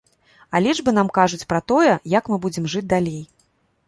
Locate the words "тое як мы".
1.71-2.39